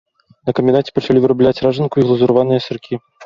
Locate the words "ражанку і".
1.67-2.07